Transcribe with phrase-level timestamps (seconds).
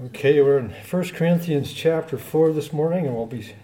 [0.00, 3.56] Okay, we're in 1 Corinthians chapter 4 this morning, and we'll be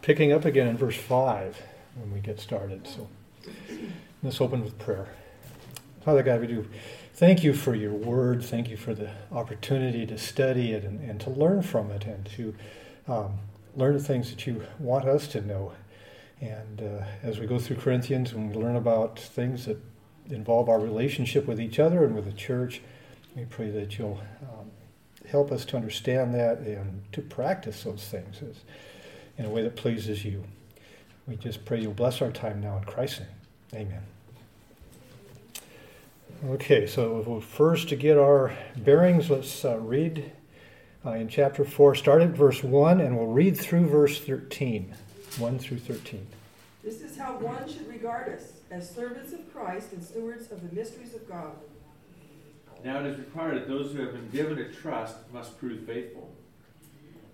[0.00, 1.62] picking up again in verse 5
[1.94, 2.84] when we get started.
[2.88, 3.08] So
[4.24, 5.06] let's open with prayer.
[6.04, 6.68] Father God, we do
[7.14, 8.42] thank you for your word.
[8.42, 12.26] Thank you for the opportunity to study it and, and to learn from it and
[12.34, 12.54] to
[13.06, 13.38] um,
[13.76, 15.74] learn the things that you want us to know.
[16.40, 19.80] And uh, as we go through Corinthians and we learn about things that
[20.28, 22.82] involve our relationship with each other and with the church,
[23.36, 24.61] we pray that you'll um,
[25.32, 28.40] help us to understand that and to practice those things
[29.38, 30.44] in a way that pleases you.
[31.26, 33.88] We just pray you'll bless our time now in Christ's name.
[33.88, 34.02] Amen.
[36.52, 40.30] Okay, so first to get our bearings, let's uh, read
[41.06, 44.94] uh, in chapter 4, start at verse 1, and we'll read through verse 13.
[45.38, 46.26] 1 through 13.
[46.84, 50.74] This is how one should regard us as servants of Christ and stewards of the
[50.74, 51.54] mysteries of God.
[52.84, 56.30] Now it is required that those who have been given a trust must prove faithful.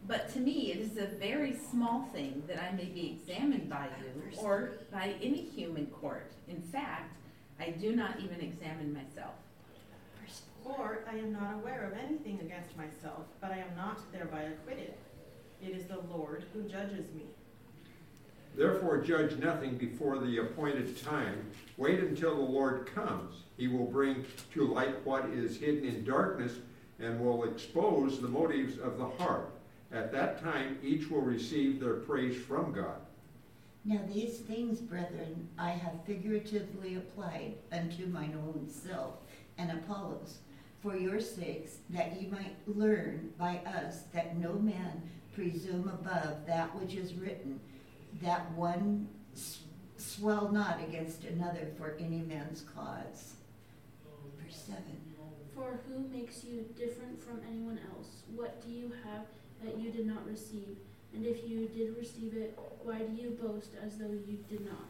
[0.06, 3.88] But to me, it is a very small thing that I may be examined by
[4.00, 6.32] you or by any human court.
[6.48, 7.14] In fact,
[7.60, 9.34] I do not even examine myself.
[10.64, 14.94] For I am not aware of anything against myself, but I am not thereby acquitted.
[15.62, 17.24] It is the Lord who judges me.
[18.56, 21.46] Therefore, judge nothing before the appointed time.
[21.77, 23.44] Wait until the Lord comes.
[23.56, 26.54] He will bring to light what is hidden in darkness
[26.98, 29.52] and will expose the motives of the heart.
[29.92, 33.00] At that time, each will receive their praise from God.
[33.84, 39.14] Now, these things, brethren, I have figuratively applied unto mine own self
[39.56, 40.38] and Apollos,
[40.82, 45.02] for your sakes, that ye might learn by us that no man
[45.34, 47.60] presume above that which is written
[48.22, 49.08] that one
[49.96, 53.34] swell not against another for any man's cause.
[54.42, 54.82] Verse 7.
[55.54, 58.22] For who makes you different from anyone else?
[58.34, 59.26] What do you have
[59.64, 60.76] that you did not receive?
[61.14, 64.88] And if you did receive it, why do you boast as though you did not?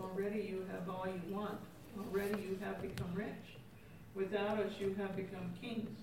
[0.00, 1.58] Already you have all you want.
[1.98, 3.56] Already you have become rich.
[4.14, 5.98] Without us you have become kings.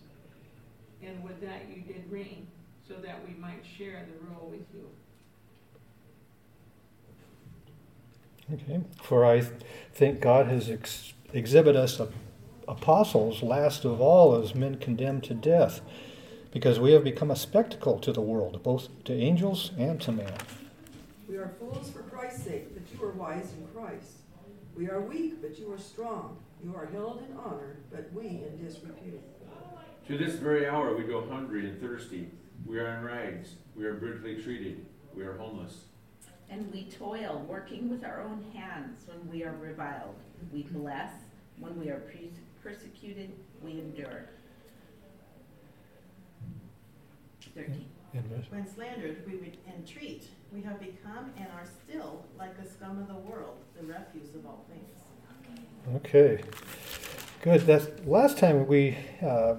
[1.03, 2.47] And with that you did reign
[2.88, 4.89] so that we might share the rule with you.
[8.53, 9.41] Okay, for I
[9.94, 12.01] think God has ex- exhibited us
[12.67, 15.81] apostles last of all as men condemned to death,
[16.51, 20.33] because we have become a spectacle to the world, both to angels and to man.
[21.27, 24.17] We are fools for Christ's sake, but you are wise in Christ.
[24.75, 26.38] We are weak, but you are strong.
[26.63, 29.21] You are held in honor, but we in disrepute.
[30.07, 32.29] To this very hour we go hungry and thirsty.
[32.66, 33.56] We are in rags.
[33.75, 34.85] We are brutally treated.
[35.16, 35.85] We are homeless.
[36.50, 40.16] And we toil, working with our own hands when we are reviled.
[40.51, 41.12] We bless.
[41.59, 42.01] When we are
[42.62, 43.31] persecuted,
[43.62, 44.29] we endure.
[47.56, 47.85] 13.
[48.50, 50.28] When slandered, we would entreat.
[50.51, 54.45] We have become and are still like the scum of the world, the refuse of
[54.45, 55.95] all things.
[55.95, 56.44] Okay.
[57.41, 57.62] Good.
[57.62, 59.56] That's last time we uh,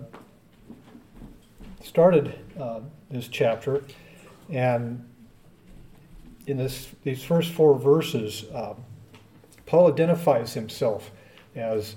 [1.85, 2.81] started uh,
[3.11, 3.85] this chapter,
[4.49, 5.05] and
[6.47, 8.75] in this, these first four verses, uh,
[9.67, 11.11] Paul identifies himself
[11.55, 11.97] as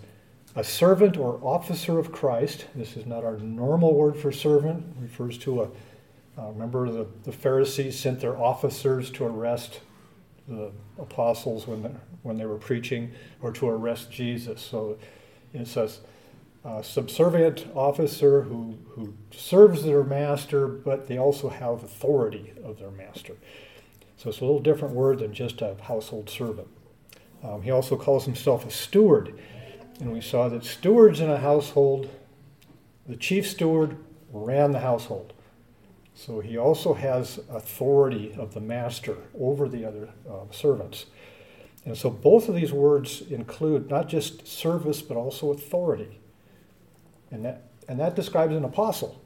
[0.56, 2.66] a servant or officer of Christ.
[2.76, 4.86] This is not our normal word for servant.
[4.98, 5.70] It refers to a.
[6.38, 9.80] Uh, remember, the, the Pharisees sent their officers to arrest
[10.48, 13.12] the apostles when they, when they were preaching,
[13.42, 14.62] or to arrest Jesus.
[14.62, 14.98] So
[15.54, 16.02] it says
[16.68, 22.92] uh, subservient officer who, who serves their master, but they also have authority of their
[22.92, 23.36] master.
[24.18, 26.68] So it's a little different word than just a household servant.
[27.42, 29.40] Um, he also calls himself a steward.
[30.02, 32.10] And we saw that stewards in a household,
[33.08, 33.96] the chief steward
[34.34, 35.32] ran the household.
[36.16, 41.06] So he also has authority of the master over the other uh, servants.
[41.86, 46.20] And so both of these words include not just service, but also authority.
[47.32, 49.22] And that, and that describes an apostle.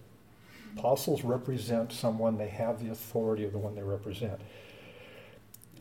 [0.77, 4.39] Apostles represent someone, they have the authority of the one they represent.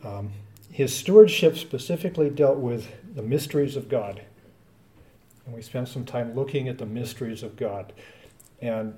[0.03, 0.31] Um,
[0.71, 4.21] his stewardship specifically dealt with the mysteries of God.
[5.45, 7.93] And we spent some time looking at the mysteries of God.
[8.61, 8.95] And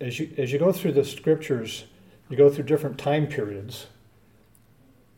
[0.00, 1.84] as you, as you go through the scriptures,
[2.28, 3.86] you go through different time periods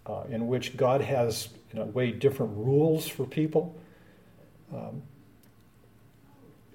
[0.06, 3.74] uh, in which God has, in a way, different rules for people.
[4.72, 5.02] Um,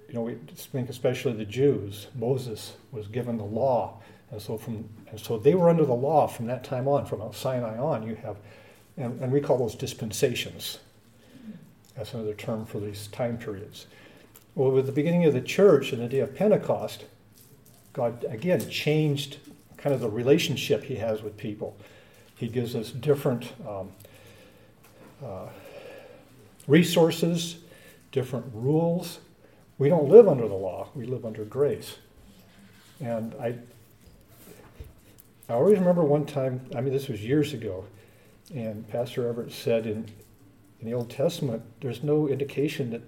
[0.10, 2.08] you know, we think especially the Jews.
[2.16, 4.02] Moses was given the law,
[4.32, 7.06] and so from and so they were under the law from that time on.
[7.06, 8.38] From Mount Sinai on, you have,
[8.98, 10.80] and, and we call those dispensations.
[11.96, 13.86] That's another term for these time periods.
[14.56, 17.06] Well, with the beginning of the church and the day of Pentecost,
[17.94, 19.38] God again changed
[19.78, 21.78] kind of the relationship He has with people.
[22.36, 23.92] He gives us different um,
[25.24, 25.50] uh,
[26.68, 27.58] resources,
[28.12, 29.20] different rules.
[29.80, 31.96] We don't live under the law, we live under grace.
[33.00, 33.56] And I,
[35.48, 37.86] I always remember one time, I mean, this was years ago,
[38.54, 40.06] and Pastor Everett said in,
[40.82, 43.02] in the Old Testament, there's no indication that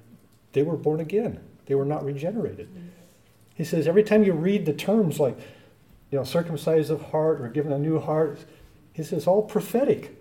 [0.53, 1.41] they were born again.
[1.65, 2.69] They were not regenerated.
[2.69, 2.87] Mm-hmm.
[3.55, 5.37] He says every time you read the terms like,
[6.09, 8.39] you know, circumcised of heart or given a new heart,
[8.93, 10.17] he says all prophetic.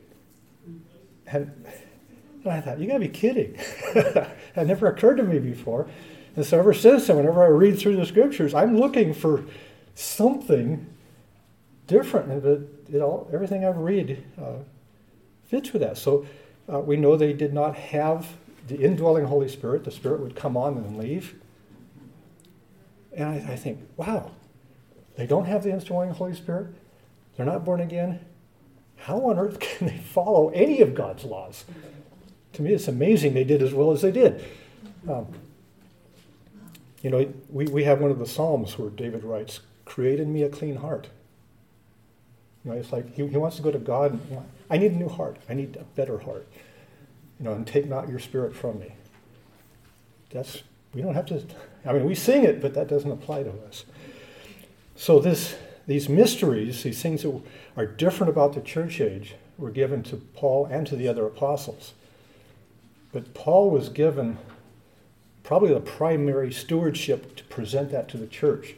[1.27, 1.65] And,
[2.43, 3.57] and I thought, you gotta be kidding.
[3.95, 5.89] that never occurred to me before.
[6.37, 9.45] And so ever since then, whenever I read through the scriptures, I'm looking for
[9.95, 10.87] something
[11.87, 12.45] different.
[12.45, 14.59] It, it all, everything I read uh,
[15.49, 15.99] fits with that.
[15.99, 16.27] So
[16.73, 18.29] uh, we know they did not have
[18.69, 19.85] the indwelling Holy Spirit.
[19.85, 21.35] The Spirit would come on and leave.
[23.13, 24.31] And I, I think, wow,
[25.17, 26.69] they don't have the indwelling Holy Spirit.
[27.37, 28.21] They're not born again.
[28.97, 31.65] How on earth can they follow any of God's laws?
[32.55, 34.45] To me, it's amazing they did as well as they did.
[35.09, 35.27] Um,
[37.01, 40.43] you know, we, we have one of the Psalms where David writes, Create in me
[40.43, 41.09] a clean heart.
[42.65, 44.97] You know, it's like he, he wants to go to God and, I need a
[44.97, 45.39] new heart.
[45.49, 46.47] I need a better heart.
[47.39, 48.93] You know, and take not your spirit from me.
[50.31, 50.63] That's,
[50.95, 51.43] we don't have to,
[51.85, 53.85] I mean, we sing it, but that doesn't apply to us.
[54.95, 55.57] So this,
[55.87, 57.41] these mysteries, these things that
[57.77, 61.95] are different about the church age, were given to Paul and to the other apostles.
[63.13, 64.39] But Paul was given
[65.51, 68.77] probably the primary stewardship to present that to the church.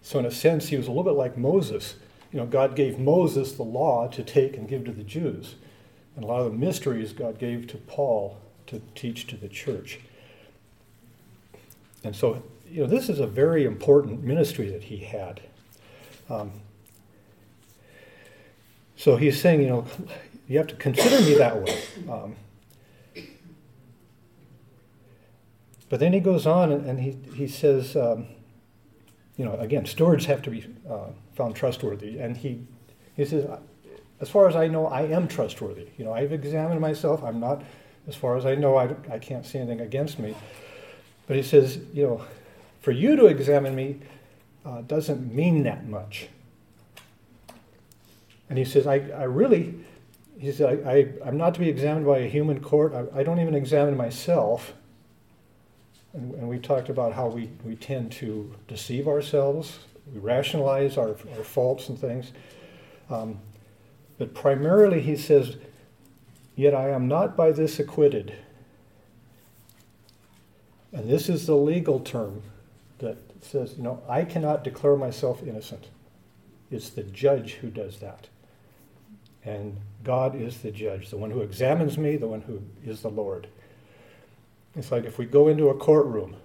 [0.00, 1.96] So, in a sense, he was a little bit like Moses.
[2.32, 5.56] You know, God gave Moses the law to take and give to the Jews.
[6.14, 9.98] And a lot of the mysteries God gave to Paul to teach to the church.
[12.02, 15.42] And so, you know, this is a very important ministry that he had.
[16.30, 16.50] Um,
[18.96, 19.86] so he's saying, you know,
[20.48, 21.82] you have to consider me that way.
[22.10, 22.36] Um,
[25.88, 28.26] but then he goes on and, he, he says, um,
[29.36, 32.18] you know, again, stewards have to be uh, found trustworthy.
[32.18, 32.66] And he,
[33.14, 33.46] he says,
[34.20, 35.88] as far as I know, I am trustworthy.
[35.98, 37.22] You know, I've examined myself.
[37.22, 37.62] I'm not,
[38.08, 40.34] as far as I know, I, I can't see anything against me.
[41.26, 42.24] But he says, you know,
[42.80, 44.00] for you to examine me
[44.64, 46.28] uh, doesn't mean that much.
[48.48, 49.74] And he says, I, I really,
[50.38, 50.90] he said, I,
[51.24, 52.92] I, am not to be examined by a human court.
[52.94, 54.72] I, I don't even examine myself.
[56.16, 59.78] And, and, we talked about how we, we tend to deceive ourselves,
[60.12, 62.32] we rationalize our, our faults and things.
[63.10, 63.38] Um,
[64.18, 65.56] but primarily, he says,
[66.56, 68.34] Yet I am not by this acquitted.
[70.92, 72.42] And this is the legal term
[72.98, 75.88] that says, you know, I cannot declare myself innocent.
[76.70, 78.28] It's the judge who does that.
[79.44, 83.10] And God is the judge, the one who examines me, the one who is the
[83.10, 83.46] Lord.
[84.76, 86.36] It's like if we go into a courtroom,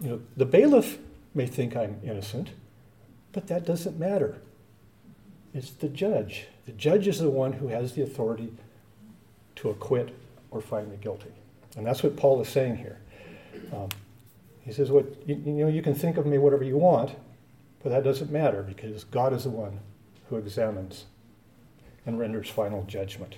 [0.00, 0.98] you know, the bailiff
[1.34, 2.50] may think I'm innocent,
[3.32, 4.38] but that doesn't matter.
[5.52, 6.46] It's the judge.
[6.66, 8.52] The judge is the one who has the authority
[9.56, 10.14] to acquit
[10.50, 11.32] or find me guilty.
[11.76, 12.98] And that's what Paul is saying here.
[13.72, 13.88] Um,
[14.62, 17.16] he says, "What you, you know, you can think of me whatever you want,
[17.82, 19.80] but that doesn't matter because God is the one
[20.28, 21.06] who examines
[22.06, 23.36] and renders final judgment."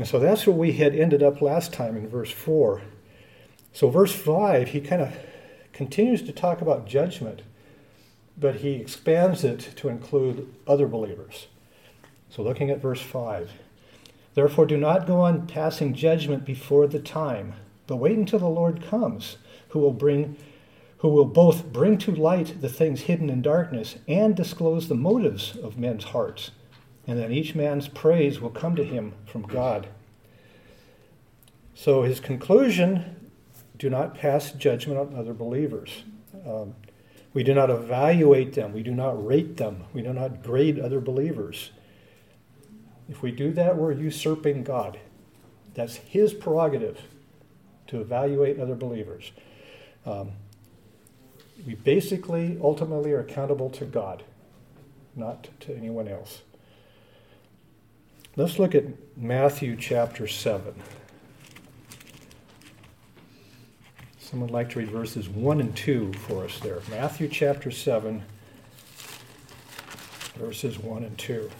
[0.00, 2.80] And so that's where we had ended up last time in verse 4.
[3.74, 5.14] So, verse 5, he kind of
[5.74, 7.42] continues to talk about judgment,
[8.34, 11.48] but he expands it to include other believers.
[12.30, 13.50] So, looking at verse 5
[14.32, 17.52] Therefore, do not go on passing judgment before the time,
[17.86, 19.36] but wait until the Lord comes,
[19.68, 20.38] who will bring
[21.00, 25.58] who will both bring to light the things hidden in darkness and disclose the motives
[25.58, 26.52] of men's hearts,
[27.06, 29.88] and then each man's praise will come to him from God.
[31.74, 33.30] So his conclusion
[33.78, 36.04] do not pass judgment on other believers.
[36.46, 36.74] Um,
[37.32, 38.72] we do not evaluate them.
[38.72, 39.84] We do not rate them.
[39.94, 41.70] We do not grade other believers.
[43.08, 44.98] If we do that, we're usurping God.
[45.74, 47.00] That's His prerogative
[47.86, 49.32] to evaluate other believers.
[50.04, 50.32] Um,
[51.66, 54.22] we basically, ultimately, are accountable to God,
[55.14, 56.42] not to anyone else.
[58.36, 58.84] Let's look at
[59.16, 60.72] Matthew chapter 7.
[64.20, 66.78] Someone like to read verses 1 and 2 for us there.
[66.88, 68.22] Matthew chapter 7,
[70.36, 71.50] verses 1 and 2.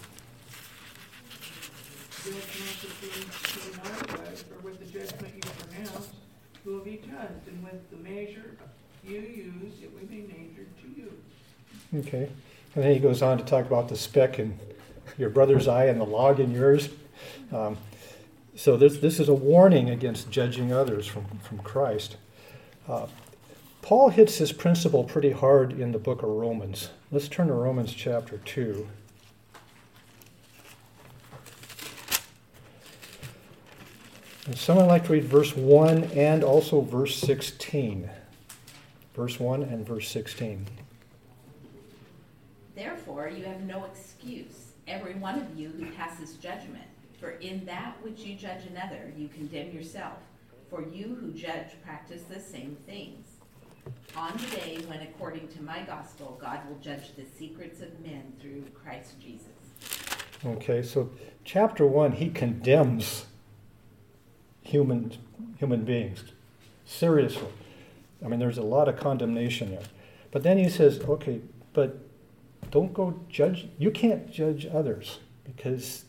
[2.22, 2.42] Judge not
[2.82, 3.20] that you
[3.60, 6.10] be likewise, for with the judgment you pronounce,
[6.64, 8.56] will be judged, and with the measure
[9.02, 11.12] you use, it will be measured to you.
[11.98, 12.30] Okay.
[12.76, 14.56] And then he goes on to talk about the speck in
[15.20, 16.88] your brother's eye and the log in yours.
[17.52, 17.76] Um,
[18.56, 22.16] so this, this is a warning against judging others from, from Christ.
[22.88, 23.06] Uh,
[23.82, 26.90] Paul hits this principle pretty hard in the book of Romans.
[27.10, 28.88] Let's turn to Romans chapter 2.
[34.46, 38.10] And someone like to read verse 1 and also verse 16.
[39.14, 40.66] Verse 1 and verse 16.
[42.74, 46.84] Therefore, you have no excuse, every one of you who passes judgment.
[47.20, 50.14] For in that which you judge another, you condemn yourself.
[50.68, 53.26] For you who judge practice the same things.
[54.16, 58.32] On the day when, according to my gospel, God will judge the secrets of men
[58.40, 59.46] through Christ Jesus.
[60.44, 61.10] Okay, so
[61.44, 63.26] chapter 1, he condemns
[64.62, 65.12] human,
[65.58, 66.24] human beings.
[66.84, 67.48] Seriously.
[68.24, 69.82] I mean, there's a lot of condemnation there.
[70.30, 71.40] But then he says, okay,
[71.72, 71.98] but
[72.70, 73.68] don't go judge.
[73.78, 76.04] You can't judge others because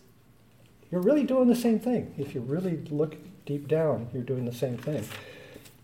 [0.92, 2.14] you're really doing the same thing.
[2.18, 3.16] If you really look
[3.46, 5.08] deep down, you're doing the same thing.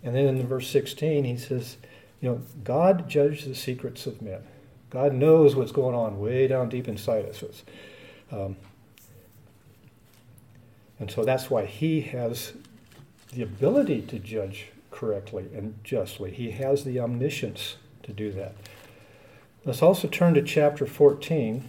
[0.04, 1.78] And then in verse 16, he says,
[2.22, 4.42] you know, God judges the secrets of men.
[4.90, 7.44] God knows what's going on way down deep inside us.
[8.32, 8.56] Um,
[11.00, 12.54] and so that's why he has
[13.34, 16.32] the ability to judge correctly and justly.
[16.32, 18.56] He has the omniscience to do that.
[19.68, 21.62] Let's also turn to chapter 14.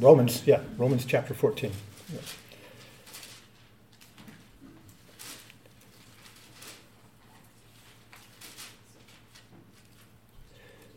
[0.00, 0.42] Romans.
[0.44, 1.70] Yeah, Romans chapter 14.
[2.12, 2.36] Yes.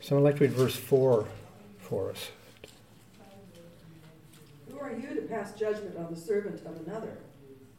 [0.01, 1.27] Someone like to read verse 4
[1.77, 2.31] for us.
[4.71, 7.19] Who are you to pass judgment on the servant of another?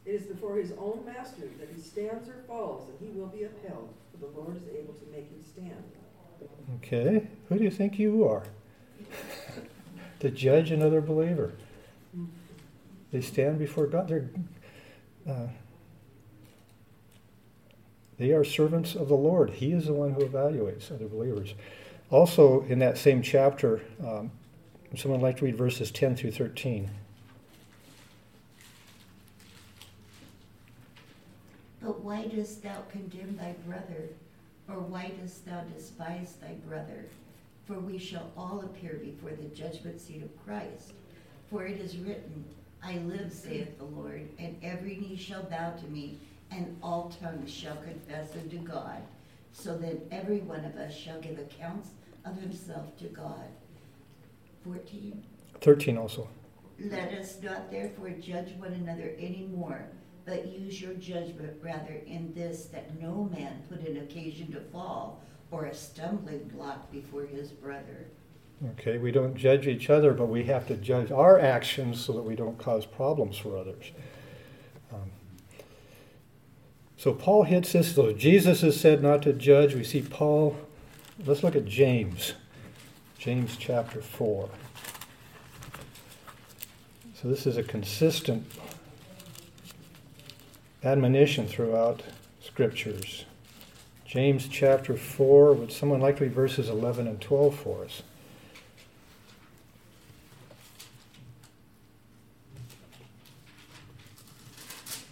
[0.05, 3.43] It is before his own master that he stands or falls, and he will be
[3.43, 5.83] upheld, for the Lord is able to make him stand.
[6.77, 8.43] Okay, who do you think you are?
[10.19, 11.53] to judge another believer.
[13.11, 14.07] They stand before God.
[14.07, 14.29] They're,
[15.27, 15.47] uh,
[18.17, 19.49] they are servants of the Lord.
[19.51, 21.55] He is the one who evaluates other believers.
[22.11, 24.31] Also, in that same chapter, um,
[24.95, 26.89] someone like to read verses 10 through 13.
[31.81, 34.09] But why dost thou condemn thy brother?
[34.69, 37.05] Or why dost thou despise thy brother?
[37.65, 40.93] For we shall all appear before the judgment seat of Christ.
[41.49, 42.45] For it is written,
[42.83, 46.19] I live, saith the Lord, and every knee shall bow to me,
[46.51, 49.01] and all tongues shall confess unto God.
[49.51, 51.89] So then every one of us shall give accounts
[52.25, 53.47] of himself to God.
[54.63, 55.23] 14.
[55.61, 56.27] 13 also.
[56.79, 59.83] Let us not therefore judge one another any more,
[60.29, 65.21] but use your judgment rather in this that no man put an occasion to fall
[65.51, 68.05] or a stumbling block before his brother.
[68.71, 72.21] Okay, we don't judge each other, but we have to judge our actions so that
[72.21, 73.91] we don't cause problems for others.
[74.93, 75.09] Um,
[76.97, 77.95] so Paul hits this.
[77.95, 79.73] So Jesus is said not to judge.
[79.73, 80.57] We see Paul.
[81.25, 82.33] Let's look at James.
[83.17, 84.49] James chapter 4.
[87.15, 88.45] So this is a consistent
[90.83, 92.03] admonition throughout
[92.41, 93.25] scriptures.
[94.05, 98.01] James chapter 4, would someone like to read verses 11 and 12 for us?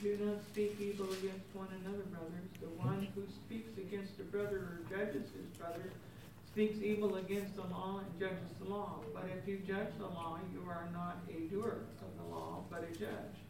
[0.01, 2.31] Do not speak evil against one another, brothers.
[2.62, 5.91] The one who speaks against a brother or judges his brother
[6.51, 9.01] speaks evil against the law and judges the law.
[9.13, 12.88] But if you judge the law, you are not a doer of the law, but
[12.89, 13.47] a judge.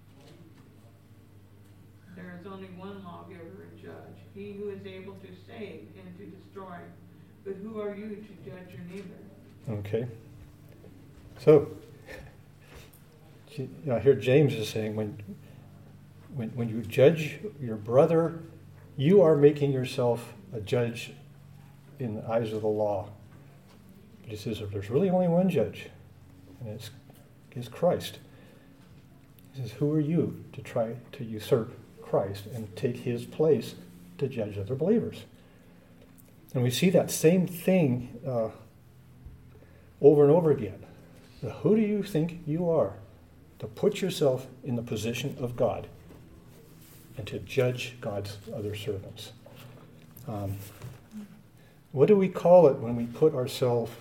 [2.17, 6.25] There is only one lawgiver and judge, he who is able to save and to
[6.25, 6.77] destroy.
[7.45, 9.13] But who are you to judge your neighbor?
[9.69, 10.07] Okay.
[11.39, 11.69] So,
[13.91, 15.21] I hear James is saying when,
[16.33, 18.39] when, when you judge your brother,
[18.97, 21.13] you are making yourself a judge
[21.99, 23.09] in the eyes of the law.
[24.21, 25.89] But he says there's really only one judge,
[26.61, 26.89] and it's,
[27.51, 28.17] it's Christ.
[29.53, 31.71] He says, Who are you to try to usurp
[32.09, 33.75] Christ and take his place
[34.17, 35.25] to judge other believers?
[36.53, 38.49] And we see that same thing uh,
[40.01, 40.85] over and over again.
[41.61, 42.93] Who do you think you are
[43.59, 45.87] to put yourself in the position of God
[47.17, 49.33] and to judge God's other servants?
[50.27, 50.55] Um,
[51.91, 53.91] what do we call it when we put ourselves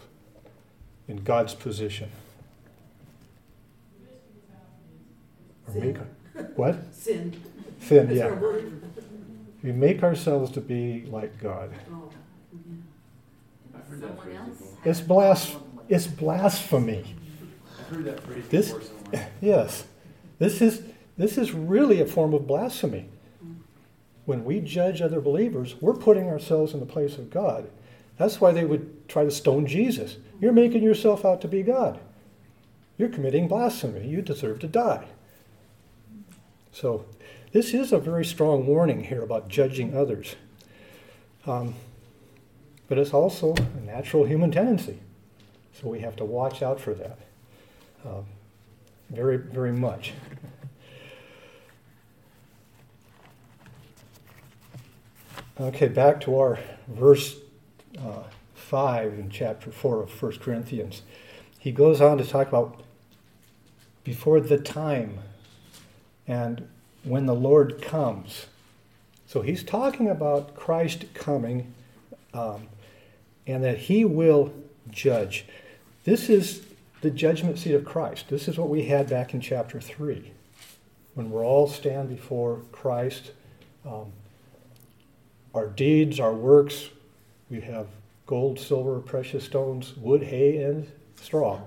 [1.08, 2.10] in God's position?
[5.66, 5.82] Or Sin.
[6.34, 6.94] make, what?
[6.94, 7.42] Sin.
[7.86, 8.34] Sin, That's yeah.
[9.62, 11.70] We make ourselves to be like God.
[11.92, 12.10] Oh.
[13.74, 14.78] I've heard that Someone phrase else before.
[14.84, 15.56] It's blas-
[15.88, 17.14] It's blasphemy.
[17.78, 19.28] I've heard that phrase This- before somewhere.
[19.40, 19.84] Yes.
[20.40, 20.82] This is,
[21.16, 23.08] this is really a form of blasphemy.
[24.24, 27.70] When we judge other believers, we're putting ourselves in the place of God.
[28.18, 30.16] That's why they would try to stone Jesus.
[30.40, 32.00] You're making yourself out to be God.
[32.98, 34.08] You're committing blasphemy.
[34.08, 35.06] You deserve to die.
[36.72, 37.04] So,
[37.56, 40.36] this is a very strong warning here about judging others.
[41.46, 41.74] Um,
[42.86, 44.98] but it's also a natural human tendency.
[45.80, 47.18] So, we have to watch out for that.
[48.04, 48.26] Um,
[49.08, 50.12] very, very much.
[55.58, 57.36] Okay, back to our verse
[57.98, 61.00] uh, 5 in chapter 4 of 1 Corinthians.
[61.58, 62.82] He goes on to talk about
[64.04, 65.20] before the time
[66.26, 66.68] and
[67.06, 68.46] when the Lord comes.
[69.26, 71.72] So he's talking about Christ coming
[72.34, 72.68] um,
[73.46, 74.52] and that he will
[74.90, 75.46] judge.
[76.04, 76.66] This is
[77.00, 78.28] the judgment seat of Christ.
[78.28, 80.32] This is what we had back in chapter 3
[81.14, 83.32] when we're all stand before Christ.
[83.84, 84.12] Um,
[85.54, 86.90] our deeds, our works,
[87.48, 87.86] we have
[88.26, 91.60] gold, silver, precious stones, wood, hay, and straw.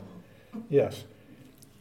[0.69, 1.03] Yes,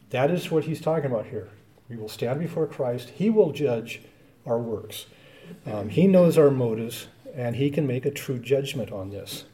[0.09, 1.49] that is what he's talking about here.
[1.89, 3.09] We will stand before Christ.
[3.09, 4.01] He will judge
[4.45, 5.07] our works.
[5.65, 9.45] Um, he knows our motives, and he can make a true judgment on this.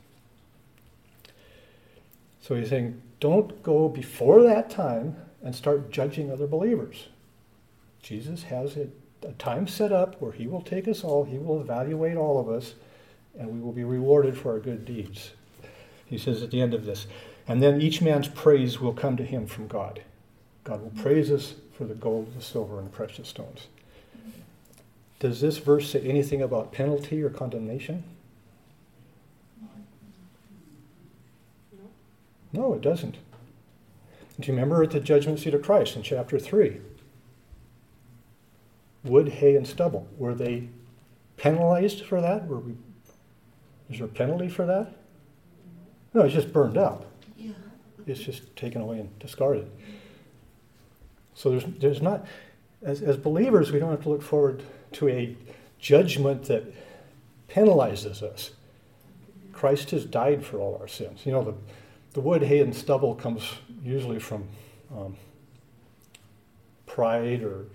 [2.42, 7.08] So he's saying, don't go before that time and start judging other believers.
[8.04, 8.88] Jesus has a,
[9.24, 12.50] a time set up where he will take us all, he will evaluate all of
[12.50, 12.76] us,
[13.40, 15.32] and we will be rewarded for our good deeds.
[16.06, 17.08] He says at the end of this,
[17.48, 20.04] and then each man's praise will come to him from God.
[20.64, 23.68] God will praise us for the gold, the silver, and precious stones.
[24.18, 24.30] Mm-hmm.
[25.20, 28.04] Does this verse say anything about penalty or condemnation?
[32.54, 33.18] No, it doesn't.
[34.40, 36.80] Do you remember at the judgment seat of Christ in chapter 3?
[39.04, 40.08] Wood, hay, and stubble.
[40.18, 40.70] Were they
[41.38, 42.48] penalized for that?
[42.48, 42.76] Were we,
[43.90, 44.94] is there a penalty for that?
[46.14, 47.06] No, it's just burned up.
[47.38, 47.52] Yeah.
[48.08, 49.70] It's just taken away and discarded.
[51.36, 52.26] So there's, there's not,
[52.82, 55.38] as, as believers, we don't have to look forward to a
[55.78, 56.64] judgment that
[57.50, 58.52] penalizes us.
[59.52, 61.26] Christ has died for all our sins.
[61.26, 61.54] You know, the,
[62.14, 63.44] the wood, hay, and stubble comes
[63.84, 64.48] usually from
[64.96, 65.16] um,
[66.86, 67.66] pride or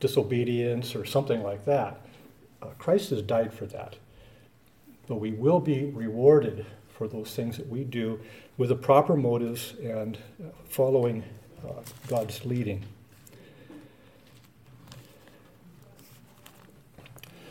[0.00, 2.00] disobedience or something like that.
[2.60, 3.96] Uh, Christ has died for that.
[5.08, 8.20] But we will be rewarded for those things that we do
[8.56, 10.18] with the proper motives and
[10.68, 11.24] following
[12.08, 12.84] God's leading.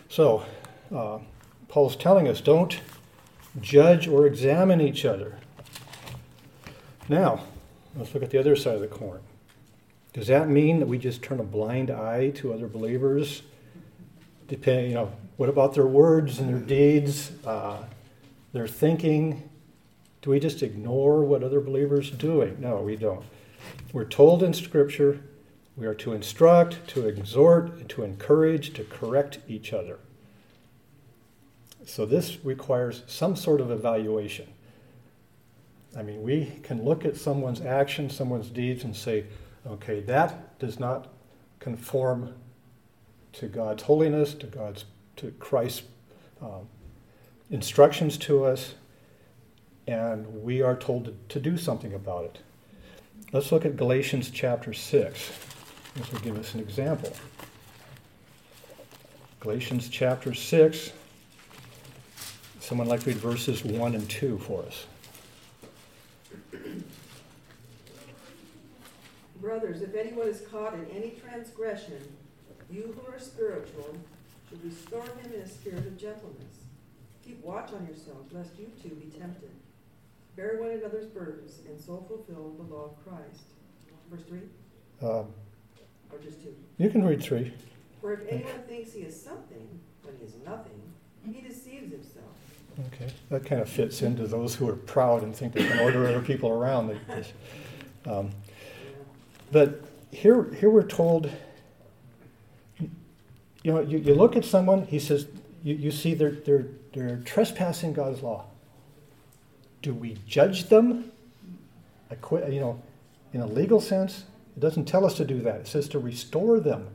[0.09, 0.45] So,
[0.93, 1.19] uh,
[1.67, 2.79] Paul's telling us don't
[3.61, 5.37] judge or examine each other.
[7.07, 7.43] Now,
[7.95, 9.19] let's look at the other side of the coin.
[10.13, 13.43] Does that mean that we just turn a blind eye to other believers?
[14.49, 17.77] Depend, you know, what about their words and their deeds, uh,
[18.51, 19.49] their thinking?
[20.21, 22.57] Do we just ignore what other believers are doing?
[22.59, 23.23] No, we don't.
[23.93, 25.21] We're told in Scripture
[25.75, 29.99] we are to instruct, to exhort, to encourage, to correct each other.
[31.85, 34.47] So this requires some sort of evaluation.
[35.97, 39.25] I mean, we can look at someone's actions, someone's deeds, and say,
[39.65, 41.09] okay, that does not
[41.59, 42.33] conform
[43.33, 44.85] to God's holiness, to God's,
[45.17, 45.83] to Christ's
[46.41, 46.67] um,
[47.49, 48.75] instructions to us,
[49.87, 52.39] and we are told to, to do something about it.
[53.33, 55.31] Let's look at Galatians chapter 6.
[55.95, 57.13] This will give us an example.
[59.39, 60.91] Galatians chapter 6.
[62.59, 64.85] Someone like to read verses 1 and 2 for us.
[69.39, 72.01] Brothers, if anyone is caught in any transgression,
[72.69, 73.95] you who are spiritual
[74.49, 76.65] should restore him in a spirit of gentleness.
[77.25, 79.51] Keep watch on yourselves, lest you too be tempted.
[80.41, 83.43] Bear one another's burdens, and so fulfill the law of Christ.
[84.09, 84.39] Verse 3,
[85.07, 85.27] Um,
[86.11, 86.55] or just 2.
[86.79, 87.53] you can read 3.
[88.01, 89.67] For if anyone thinks he is something
[90.01, 90.81] when he is nothing,
[91.31, 92.25] he deceives himself.
[92.87, 96.07] Okay, that kind of fits into those who are proud and think they can order
[96.07, 96.99] other people around.
[98.07, 98.31] Um,
[99.51, 101.29] but here, here we're told,
[102.79, 102.89] you
[103.71, 105.27] know, you, you look at someone, he says,
[105.61, 108.45] you, you see they're, they're, they're trespassing God's law.
[109.81, 111.11] Do we judge them?
[112.11, 112.81] You know,
[113.33, 115.61] in a legal sense, it doesn't tell us to do that.
[115.61, 116.87] It says to restore them,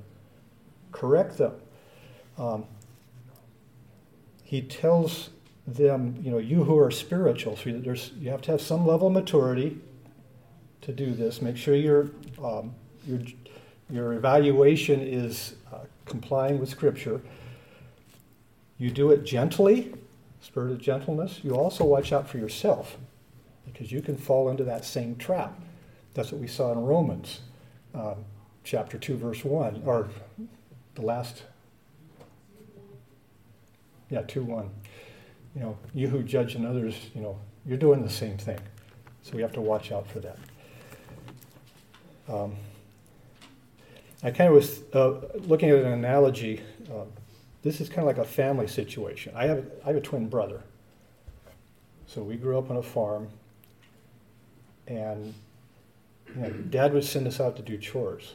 [0.93, 1.53] correct them.
[2.39, 2.65] um,
[4.45, 5.31] he tells
[5.67, 9.09] them, you know, you who are spiritual, so there's, you have to have some level
[9.09, 9.79] of maturity
[10.83, 11.43] to do this.
[11.43, 12.11] Make sure your,
[12.43, 12.73] um,
[13.07, 13.21] your,
[13.91, 17.21] your evaluation is uh, complying with Scripture.
[18.79, 19.95] You do it gently,
[20.47, 21.41] spirit of gentleness.
[21.43, 22.97] You also watch out for yourself
[23.65, 25.61] because you can fall into that same trap.
[26.15, 27.41] That's what we saw in Romans
[27.95, 28.25] um,
[28.63, 30.09] chapter 2, verse 1, or
[30.95, 31.43] the last,
[34.09, 34.71] yeah, 2 1.
[35.57, 38.61] You know, you who judge in others, you know, you're doing the same thing.
[39.23, 40.39] So we have to watch out for that.
[42.29, 42.55] Um,
[44.23, 46.63] I kind of was uh, looking at an analogy.
[46.89, 47.05] Uh,
[47.67, 49.33] this is kind of like a family situation.
[49.35, 50.63] I have, I have a twin brother.
[52.07, 53.29] So we grew up on a farm,
[54.87, 55.35] and
[56.29, 58.35] you know, dad would send us out to do chores.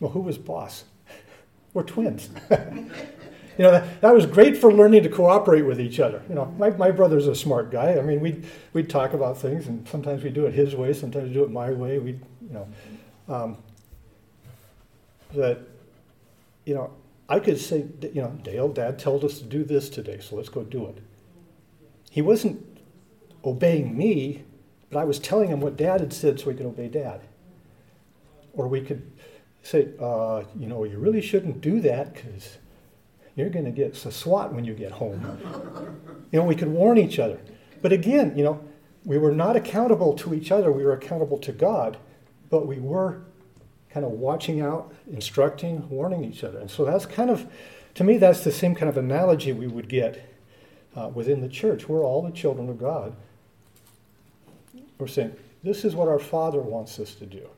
[0.00, 0.82] Well, who was boss?
[1.74, 2.28] We're twins.
[2.50, 2.88] you
[3.58, 6.20] know, that, that was great for learning to cooperate with each other.
[6.28, 7.96] You know, my, my brother's a smart guy.
[7.96, 11.28] I mean, we'd, we'd talk about things, and sometimes we do it his way, sometimes
[11.28, 12.00] we do it my way.
[12.00, 12.68] We, you know,
[13.28, 13.58] um,
[15.34, 15.60] that,
[16.64, 16.90] you know,
[17.28, 20.50] I could say, you know, Dale, Dad told us to do this today, so let's
[20.50, 20.98] go do it.
[22.10, 22.64] He wasn't
[23.44, 24.44] obeying me,
[24.90, 27.22] but I was telling him what Dad had said so he could obey Dad.
[28.52, 29.10] Or we could
[29.62, 32.58] say, uh, you know, you really shouldn't do that because
[33.34, 35.38] you're going to get a SWAT when you get home.
[36.30, 37.40] you know, we could warn each other.
[37.82, 38.62] But again, you know,
[39.04, 41.98] we were not accountable to each other, we were accountable to God,
[42.48, 43.24] but we were
[43.94, 46.58] kind of watching out, instructing, warning each other.
[46.58, 47.46] And so that's kind of,
[47.94, 50.34] to me, that's the same kind of analogy we would get
[50.96, 51.88] uh, within the church.
[51.88, 53.14] We're all the children of God.
[54.98, 57.48] We're saying, this is what our Father wants us to do.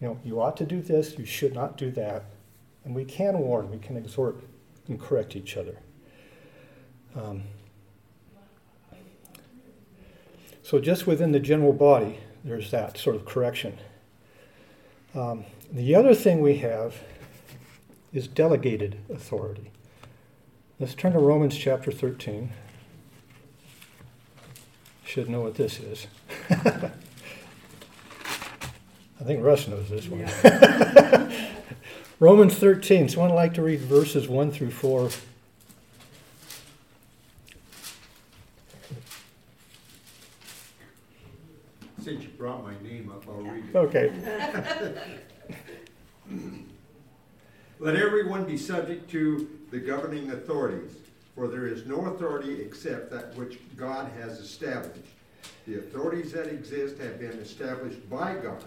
[0.00, 2.24] You know, you ought to do this, you should not do that.
[2.84, 4.44] And we can warn, we can exhort
[4.86, 5.78] and correct each other.
[7.16, 7.42] Um,
[10.62, 13.78] so, just within the general body, there's that sort of correction.
[15.14, 16.96] Um, the other thing we have
[18.12, 19.70] is delegated authority.
[20.78, 22.50] Let's turn to Romans chapter 13.
[25.04, 26.06] Should know what this is.
[26.50, 26.90] I
[29.24, 30.20] think Russ knows this one.
[30.20, 31.32] Yeah.
[32.20, 33.08] Romans 13.
[33.08, 35.10] Someone like to read verses 1 through 4.
[42.02, 43.76] Since you brought my name up, I'll read it.
[43.76, 44.12] Okay.
[47.84, 50.96] Let everyone be subject to the governing authorities,
[51.34, 55.04] for there is no authority except that which God has established.
[55.66, 58.64] The authorities that exist have been established by God.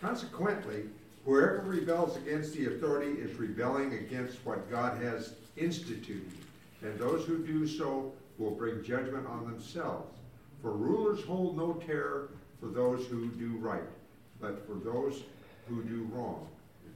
[0.00, 0.86] Consequently,
[1.24, 6.32] whoever rebels against the authority is rebelling against what God has instituted,
[6.82, 10.18] and those who do so will bring judgment on themselves.
[10.62, 13.88] For rulers hold no terror for those who do right,
[14.40, 15.22] but for those
[15.68, 16.44] who do wrong.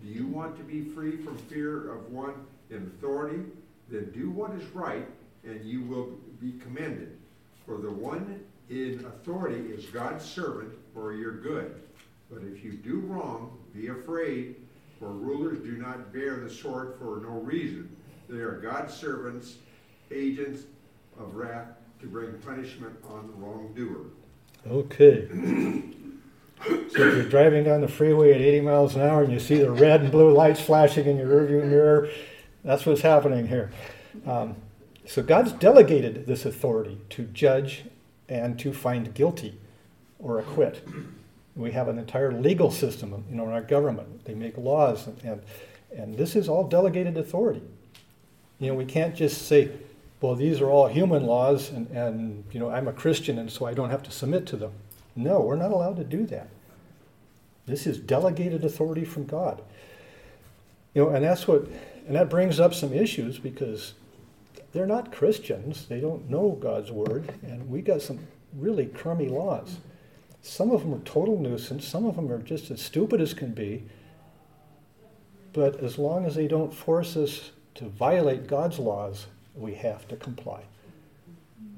[0.03, 2.35] Do you want to be free from fear of one
[2.71, 3.45] in authority?
[3.89, 5.07] Then do what is right,
[5.45, 7.19] and you will be commended.
[7.67, 11.81] For the one in authority is God's servant for your good.
[12.31, 14.57] But if you do wrong, be afraid,
[14.99, 17.95] for rulers do not bear the sword for no reason.
[18.29, 19.57] They are God's servants,
[20.11, 20.63] agents
[21.19, 21.69] of wrath
[22.01, 24.07] to bring punishment on the wrongdoer.
[24.67, 25.29] Okay.
[26.65, 29.57] so if you're driving down the freeway at 80 miles an hour and you see
[29.57, 32.09] the red and blue lights flashing in your rearview mirror,
[32.65, 33.71] that's what's happening here.
[34.27, 34.57] Um,
[35.07, 37.85] so God's delegated this authority to judge
[38.29, 39.59] and to find guilty
[40.19, 40.87] or acquit.
[41.57, 44.25] We have an entire legal system, you know, in our government.
[44.25, 45.43] They make laws, and, and,
[45.95, 47.63] and this is all delegated authority.
[48.59, 49.71] You know, we can't just say,
[50.21, 53.67] well, these are all human laws, and, and you know, I'm a Christian, and so
[53.67, 54.73] I don't have to submit to them.
[55.15, 56.49] No, we're not allowed to do that.
[57.67, 59.63] This is delegated authority from God.
[60.95, 61.67] You know, and that's what,
[62.07, 63.95] and that brings up some issues because
[64.73, 65.87] they're not Christians.
[65.87, 69.79] They don't know God's word, and we got some really crummy laws.
[70.43, 71.87] Some of them are total nuisance.
[71.87, 73.85] Some of them are just as stupid as can be.
[75.53, 80.17] But as long as they don't force us to violate God's laws, we have to
[80.17, 80.63] comply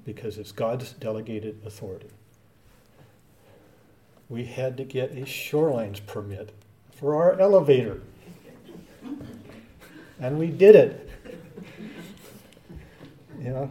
[0.05, 2.09] because it's God's delegated authority.
[4.29, 6.51] We had to get a shorelines permit
[6.95, 8.01] for our elevator.
[10.21, 11.11] And we did it.
[13.39, 13.71] You know,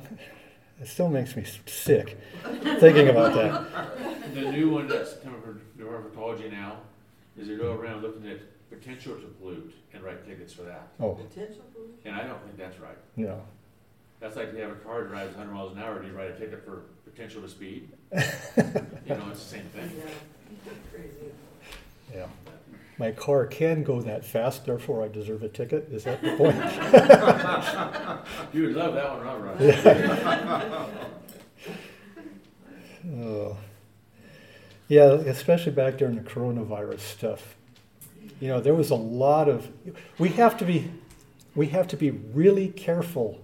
[0.79, 2.17] it still makes me sick
[2.79, 4.33] thinking about that.
[4.35, 6.77] The new one that's coming from Department of Ecology now
[7.37, 8.39] is they go around looking at
[8.69, 10.89] potential to pollute and write tickets for that.
[10.99, 11.95] Oh, Potential pollution?
[12.05, 12.97] And I don't think that's right.
[13.15, 13.41] no.
[14.19, 16.13] That's like if you have a car that drives hundred miles an hour, do you
[16.13, 17.89] write a ticket for potential to speed?
[19.05, 19.91] You know, it's the same thing.
[19.97, 20.15] Yeah, crazy.
[22.13, 22.27] Yeah.
[22.97, 25.89] My car can go that fast, therefore I deserve a ticket.
[25.91, 26.55] Is that the point?
[28.53, 29.37] You would love that one, huh,
[30.67, 30.89] Ron?
[33.21, 33.57] Oh.
[34.87, 37.55] Yeah, especially back during the coronavirus stuff.
[38.39, 39.69] You know, there was a lot of
[40.17, 40.91] we have to be
[41.55, 43.41] we have to be really careful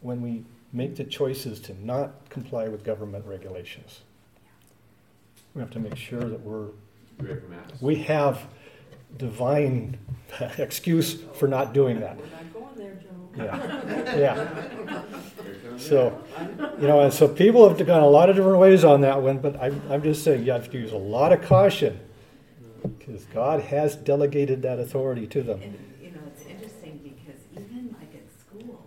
[0.00, 4.00] when we make the choices to not comply with government regulations.
[5.58, 6.68] We have to make sure that we're
[7.18, 7.82] Great for math.
[7.82, 8.46] we have
[9.16, 9.98] divine
[10.58, 12.16] excuse for not doing that.
[12.16, 13.42] We're not going there, Joe.
[14.14, 14.16] Yeah.
[14.16, 15.02] Yeah.
[15.78, 16.16] So,
[16.80, 19.38] you know, and so people have gone a lot of different ways on that one,
[19.38, 21.98] but I'm, I'm just saying you have to use a lot of caution
[22.96, 25.60] because God has delegated that authority to them.
[25.60, 28.86] And, you know, it's interesting because even like at school,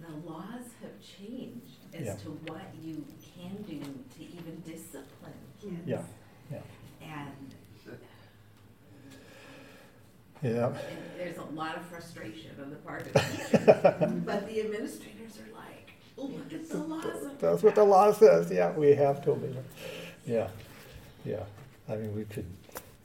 [0.00, 2.12] the laws have changed Yeah.
[2.12, 3.04] as to what you
[3.36, 5.75] can do to even discipline kids.
[5.86, 6.02] Yeah,
[6.50, 6.58] yeah.
[7.00, 7.52] And,
[10.42, 10.76] Yeah, and
[11.16, 15.92] there's a lot of frustration on the part of teachers, but the administrators are like,
[16.18, 17.02] Oh look at the law.
[17.40, 18.50] that's what the law says.
[18.50, 19.64] Yeah, we have to obey it.
[20.26, 20.48] Yeah,
[21.24, 21.42] yeah.
[21.88, 22.46] I mean, we could,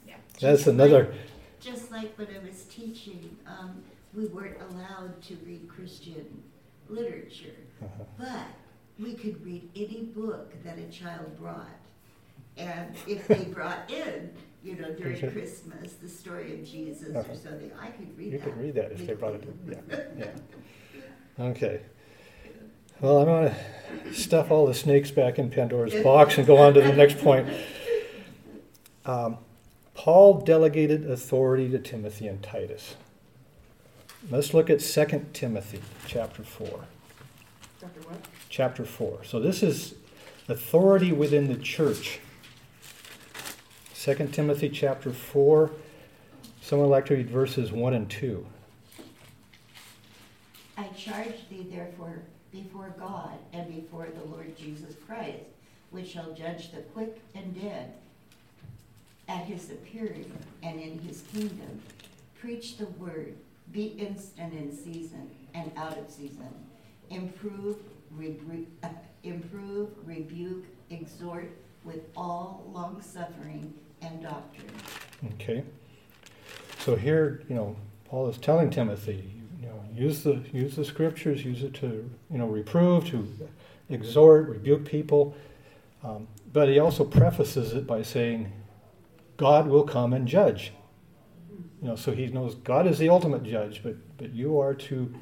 [0.07, 0.15] Yeah.
[0.39, 1.13] that's another,
[1.59, 3.81] Just like when I was teaching, um,
[4.13, 6.43] we weren't allowed to read Christian
[6.89, 8.03] literature, uh-huh.
[8.17, 8.47] but
[8.99, 11.67] we could read any book that a child brought.
[12.57, 14.31] And if they brought in,
[14.63, 15.31] you know, during Sure.
[15.31, 17.31] Christmas, the story of Jesus Uh-huh.
[17.31, 18.43] or something, I could read you that.
[18.43, 21.45] could read that if they brought it, yeah, yeah.
[21.45, 21.81] Okay.
[22.99, 23.55] Well, I'm gonna
[24.13, 27.47] stuff all the snakes back in Pandora's box and go on to the next point.
[29.05, 29.37] Um,
[29.95, 32.95] Paul delegated authority to Timothy and Titus.
[34.29, 36.67] Let's look at 2 Timothy chapter 4.
[37.79, 38.19] Chapter what?
[38.49, 39.23] Chapter 4.
[39.23, 39.95] So this is
[40.47, 42.19] authority within the church.
[44.03, 45.69] 2 Timothy chapter 4.
[46.59, 48.43] Someone like to read verses 1 and 2.
[50.75, 55.43] I charge thee therefore before God and before the Lord Jesus Christ,
[55.91, 57.93] which shall judge the quick and dead
[59.27, 60.31] at his appearing
[60.63, 61.79] and in his kingdom.
[62.39, 63.35] Preach the word,
[63.71, 66.49] be instant in season and out of season.
[67.11, 67.77] Improve,
[68.09, 68.89] rebu- uh,
[69.23, 71.51] improve, rebuke, exhort
[71.83, 74.71] with all long suffering and doctrine.
[75.33, 75.63] Okay.
[76.79, 81.45] So here, you know, Paul is telling Timothy, you know, use the use the scriptures,
[81.45, 83.27] use it to, you know, reprove, to
[83.89, 85.35] exhort, rebuke people.
[86.03, 88.51] Um, but he also prefaces it by saying,
[89.37, 90.73] God will come and judge.
[91.81, 95.13] You know, so he knows God is the ultimate judge, but but you are to,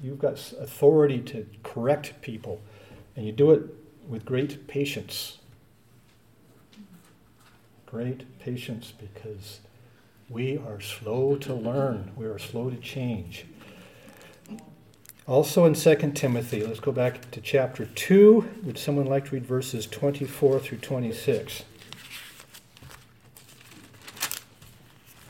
[0.00, 2.60] you've got authority to correct people,
[3.16, 3.62] and you do it
[4.08, 5.38] with great patience.
[7.96, 9.60] Great patience because
[10.28, 13.46] we are slow to learn, we are slow to change.
[15.26, 18.48] Also in 2 Timothy, let's go back to chapter 2.
[18.64, 21.62] Would someone like to read verses 24 through 26?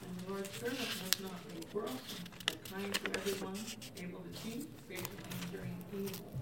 [0.03, 2.01] And the Lord's servant must not be quarrelsome,
[2.47, 3.55] but kind to everyone,
[3.97, 5.09] able to teach, patient
[5.45, 6.33] enduring evil.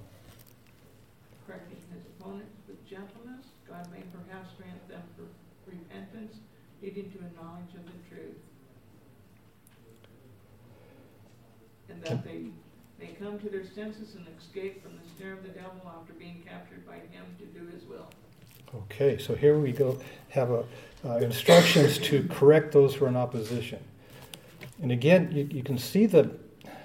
[1.47, 5.25] Correcting his opponents with gentleness, God may perhaps grant them for
[5.67, 6.37] repentance,
[6.83, 8.37] leading to a knowledge of the truth.
[11.89, 12.47] And that they
[12.99, 16.43] may come to their senses and escape from the snare of the devil after being
[16.47, 18.07] captured by him to do his will.
[18.75, 20.65] Okay, so here we go, have a,
[21.07, 23.79] uh, instructions to correct those who are in opposition.
[24.83, 26.27] And again, you, you can see that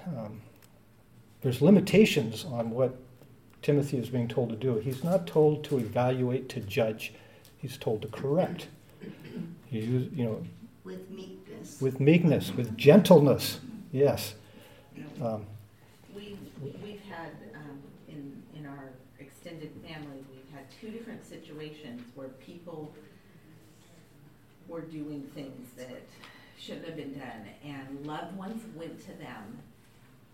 [0.08, 0.40] um,
[1.42, 2.96] there's limitations on what
[3.62, 4.78] Timothy is being told to do.
[4.78, 7.14] He's not told to evaluate, to judge.
[7.58, 8.68] He's told to correct.
[9.72, 10.44] You, you know,
[10.84, 11.82] With meekness.
[11.82, 13.60] with meekness, with gentleness.
[13.92, 14.36] Yes.
[15.22, 15.46] Um,
[16.16, 16.38] We,
[16.84, 22.94] we've had, um, in, in our extended family, we've had two different situations where people
[24.68, 26.04] were doing things that
[26.58, 29.60] shouldn't have been done, and loved ones went to them,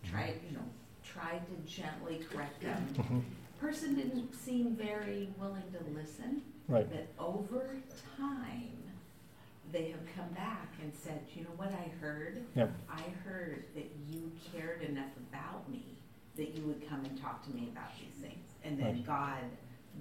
[0.04, 0.64] tried, you know,
[1.04, 2.88] tried to gently correct them.
[2.96, 3.22] mhm,
[3.60, 6.88] Person didn't seem very willing to listen, right.
[6.92, 7.78] but over
[8.18, 8.72] time,
[9.72, 12.44] they have come back and said, you know what I heard?
[12.56, 12.72] Yep.
[12.90, 15.84] I heard that you cared enough about me
[16.38, 18.44] that you would come and talk to me about these things.
[18.64, 19.06] And then Right.
[19.06, 19.44] God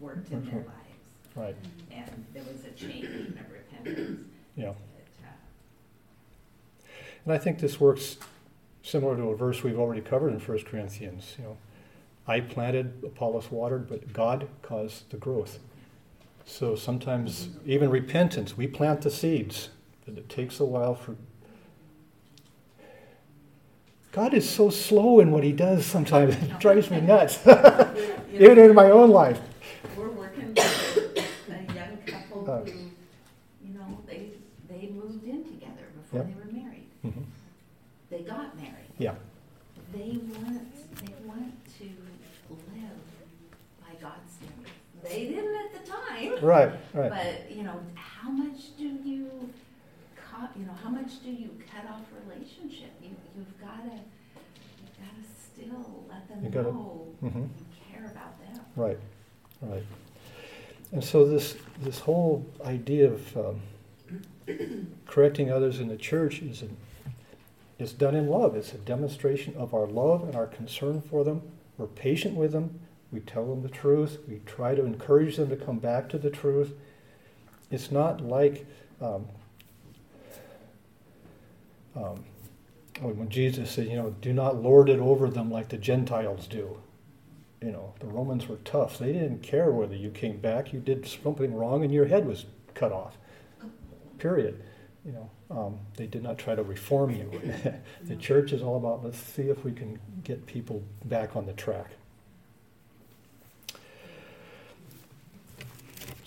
[0.00, 0.68] worked in their Okay.
[1.36, 1.56] Right.
[1.90, 4.20] And there was a change and a repentance.
[4.56, 4.72] Yeah.
[4.72, 5.28] But, uh,
[7.24, 8.18] And I think this works
[8.82, 11.34] similar to a verse we've already covered in 1 Corinthians.
[11.38, 11.56] You know,
[12.26, 15.58] I planted, Apollos watered, but God caused the growth.
[16.46, 19.70] So sometimes, even repentance, we plant the seeds,
[20.04, 21.16] but it takes a while for.
[24.12, 27.38] God is so slow in what He does sometimes, it drives me nuts,
[28.32, 29.40] even in my own life.
[29.96, 31.16] We're working with
[31.48, 32.58] a young couple Uh.
[32.60, 32.70] who,
[33.66, 34.28] you know, they,
[34.68, 36.26] they moved in together before Yep.
[36.28, 36.86] they were married.
[37.06, 37.24] Mhm.
[38.10, 38.70] They got married.
[38.98, 39.14] Yeah.
[39.94, 41.84] They want, they want to
[42.50, 43.00] live
[43.80, 44.70] by God's standards.
[45.02, 46.33] They didn't at the time.
[46.44, 47.10] Right, right.
[47.10, 49.50] But, you know, how much do you
[50.16, 52.90] cut, you know, how much do you cut off relationship?
[53.02, 57.34] You, you've gotta, you've gotta still let them You gotta- know Mhm.
[57.48, 57.48] you
[57.90, 58.64] care about them.
[58.76, 58.98] Right,
[59.62, 59.82] right.
[60.92, 63.60] And so this this whole idea of um,
[65.06, 66.68] correcting others in the church is a,
[67.82, 68.54] is done in love.
[68.54, 71.40] It's a demonstration of our love and our concern for them.
[71.78, 72.78] We're patient with them.
[73.14, 74.18] We tell them the truth.
[74.28, 76.74] We try to encourage them to come back to the truth.
[77.70, 78.66] It's not like
[79.00, 79.26] um,
[81.96, 82.24] um,
[83.00, 86.78] when Jesus said, you know, do not lord it over them like the Gentiles do
[87.64, 88.98] you know, the Romans were tough.
[88.98, 90.74] They didn't care whether you came back.
[90.74, 93.16] You did something wrong and your head was cut off.
[94.18, 94.62] Period.
[95.02, 97.30] You know, um, they did not try to reform you.
[98.02, 101.54] the church is all about let's see if we can get people back on the
[101.54, 101.90] track.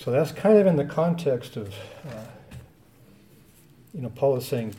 [0.07, 1.67] So that's kind of in the context of,
[2.07, 2.23] uh,
[3.93, 4.73] you know, Paul is saying,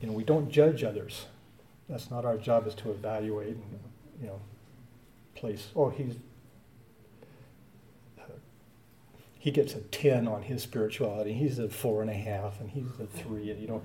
[0.00, 1.26] you know, we don't judge others.
[1.88, 3.80] That's not our job is to evaluate and,
[4.20, 4.40] you know,
[5.34, 5.70] place.
[5.74, 6.14] Oh, he's
[9.40, 11.32] he gets a ten on his spirituality.
[11.32, 13.50] He's a four and a half, and he's a three.
[13.50, 13.82] And you know,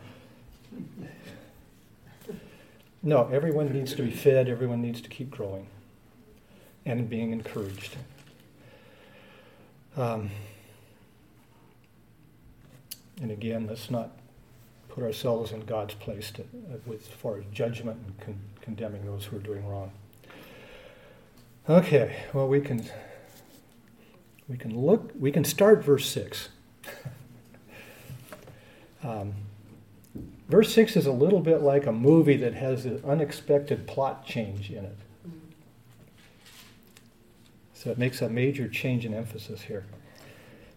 [3.01, 3.27] no.
[3.29, 4.49] Everyone needs to be fed.
[4.49, 5.65] Everyone needs to keep growing
[6.85, 7.95] and being encouraged.
[9.97, 10.29] Um,
[13.19, 14.11] and again, let's not
[14.89, 19.05] put ourselves in God's place to, uh, with as far as judgment and con- condemning
[19.05, 19.91] those who are doing wrong.
[21.67, 22.87] Okay, well we can
[24.47, 26.49] we can look we can start verse six.
[29.03, 29.33] um,
[30.47, 34.69] verse six is a little bit like a movie that has an unexpected plot change
[34.69, 34.97] in it.
[37.87, 39.85] It makes a major change in emphasis here.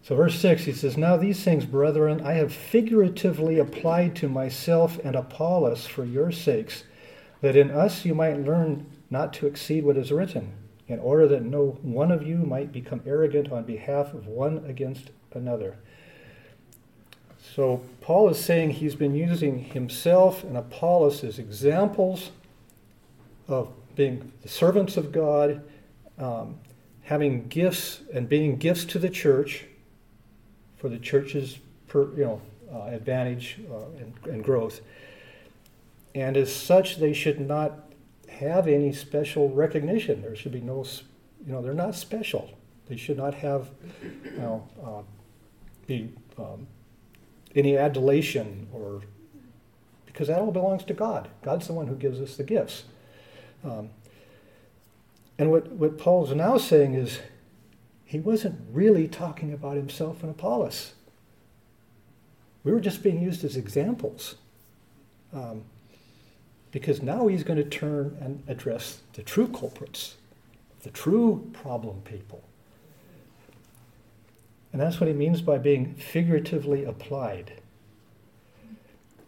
[0.03, 4.99] So, verse 6, he says, Now these things, brethren, I have figuratively applied to myself
[5.03, 6.85] and Apollos for your sakes,
[7.41, 10.53] that in us you might learn not to exceed what is written,
[10.87, 15.11] in order that no one of you might become arrogant on behalf of one against
[15.33, 15.77] another.
[17.55, 22.31] So, Paul is saying he's been using himself and Apollos as examples
[23.47, 25.61] of being the servants of God,
[26.17, 26.59] um,
[27.03, 29.65] having gifts and being gifts to the church
[30.77, 32.41] for the church's per, you know,
[32.73, 34.81] uh, advantage uh, and, and growth.
[36.15, 37.91] And as such, they should not
[38.29, 40.21] have any special recognition.
[40.21, 40.85] There should be no,
[41.45, 42.49] you know, they're not special.
[42.87, 43.69] They should not have,
[44.01, 45.01] you know, uh,
[45.87, 46.67] be um,
[47.55, 49.01] any adulation or
[50.05, 51.29] because that all belongs to God.
[51.41, 52.83] God's the one who gives us the gifts.
[53.63, 53.89] Um,
[55.41, 57.19] and what, what Paul's now saying is
[58.05, 60.93] he wasn't really talking about himself and Apollos.
[62.63, 64.35] We were just being used as examples.
[65.33, 65.63] Um,
[66.69, 70.17] because now he's going to turn and address the true culprits,
[70.83, 72.43] the true problem people.
[74.71, 77.53] And that's what he means by being figuratively applied.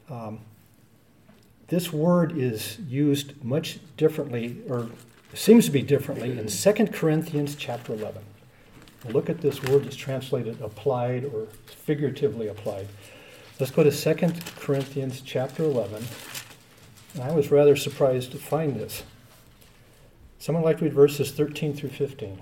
[0.07, 0.41] Um,
[1.69, 4.89] this word is used much differently, or
[5.33, 8.21] seems to be differently, in 2 Corinthians chapter 11.
[9.09, 12.87] Look at this word that's translated applied or figuratively applied.
[13.59, 16.03] Let's go to 2 Corinthians chapter 11.
[17.15, 19.03] And I was rather surprised to find this.
[20.39, 22.39] Someone like to read verses 13 through 15.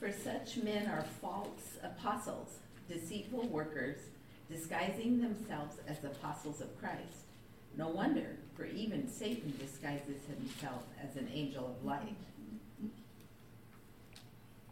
[0.00, 3.98] For such men are false apostles, deceitful workers,
[4.50, 7.26] disguising themselves as apostles of Christ.
[7.76, 12.16] No wonder, for even Satan disguises himself as an angel of light.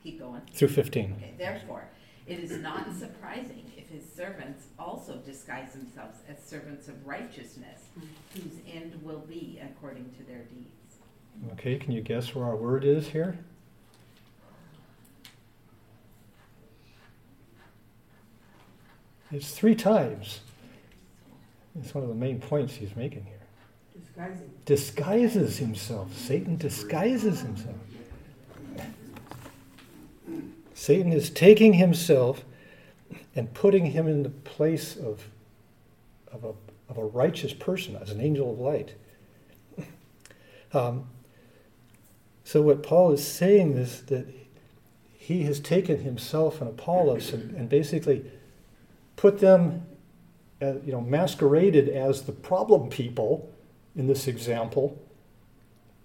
[0.02, 0.42] Keep going.
[0.54, 1.14] Through 15.
[1.16, 1.84] Okay, therefore,
[2.26, 7.82] it is not surprising if his servants also disguise themselves as servants of righteousness,
[8.34, 11.50] whose end will be according to their deeds.
[11.52, 13.38] Okay, can you guess where our word is here?
[19.32, 20.40] It's three times.
[21.78, 23.36] It's one of the main points he's making here.
[23.94, 24.50] Disguising.
[24.64, 26.16] Disguises himself.
[26.16, 27.76] Satan disguises himself.
[30.74, 32.44] Satan is taking himself
[33.36, 35.28] and putting him in the place of,
[36.32, 36.52] of, a,
[36.88, 38.94] of a righteous person, as an angel of light.
[40.72, 41.08] Um,
[42.44, 44.26] so, what Paul is saying is that
[45.12, 48.24] he has taken himself and Apollos and, and basically
[49.16, 49.86] put them,
[50.62, 53.50] uh, you know, masqueraded as the problem people
[53.96, 55.00] in this example,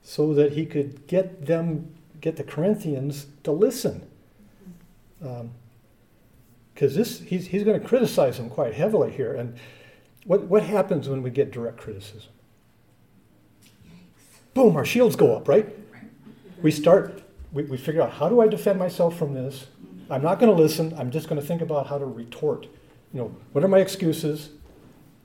[0.02, 4.08] so that he could get them, get the Corinthians to listen.
[5.20, 9.34] Because um, this, he's, he's going to criticize them quite heavily here.
[9.34, 9.58] And
[10.26, 12.32] what, what happens when we get direct criticism?
[14.54, 15.68] Boom, our shields go up, right?
[16.62, 19.68] We start, we, we figure out how do I defend myself from this?
[20.10, 20.94] I'm not going to listen.
[20.98, 22.68] I'm just going to think about how to retort.
[23.16, 24.50] You know, what are my excuses?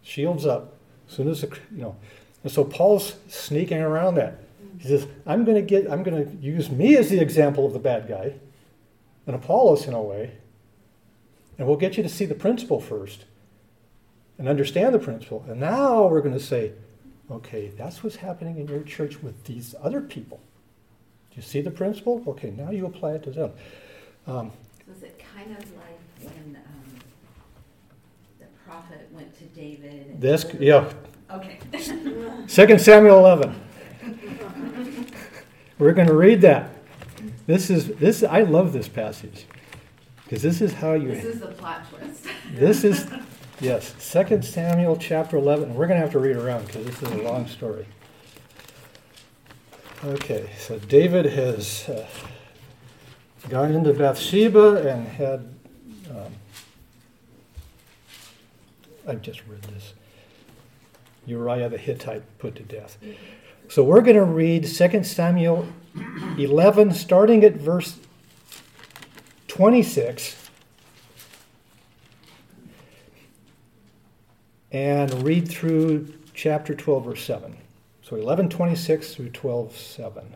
[0.02, 0.76] Shields up.
[1.08, 1.96] As soon as the, you know,
[2.44, 4.44] and so Paul's sneaking around that.
[4.78, 7.72] He says, I'm going to get, I'm going to use me as the example of
[7.72, 8.34] the bad guy,
[9.26, 10.36] and Apollos in a way,
[11.58, 13.24] and we'll get you to see the principle first
[14.38, 15.44] and understand the principle.
[15.48, 16.72] And now we're going to say,
[17.28, 20.40] okay, that's what's happening in your church with these other people.
[21.30, 22.22] Do you see the principle?
[22.26, 23.52] Okay, now you apply it to them.
[24.28, 24.52] Um,
[24.86, 25.99] so is it kind of like
[28.70, 30.20] prophet went to David?
[30.20, 30.92] This, yeah.
[31.28, 31.58] Okay.
[32.46, 33.60] Second Samuel 11.
[35.78, 36.70] We're going to read that.
[37.46, 38.22] This is this.
[38.22, 39.46] I love this passage
[40.22, 41.08] because this is how you.
[41.08, 42.26] This is the plot twist.
[42.52, 43.08] this is
[43.60, 43.92] yes.
[43.98, 45.74] Second Samuel chapter 11.
[45.74, 47.86] We're going to have to read around because this is a long story.
[50.04, 52.06] Okay, so David has uh,
[53.48, 55.52] gone into Bathsheba and had.
[56.08, 56.34] Um,
[59.06, 59.94] I've just read this.
[61.26, 62.98] Uriah the Hittite put to death.
[63.68, 65.66] So we're going to read 2 Samuel
[66.38, 67.98] 11, starting at verse
[69.48, 70.36] 26,
[74.72, 77.56] and read through chapter 12, verse 7.
[78.02, 80.34] So 11, 26 through 12, 7.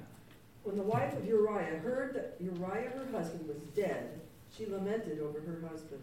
[0.64, 4.20] When the wife of Uriah heard that Uriah, her husband, was dead,
[4.56, 6.02] she lamented over her husband.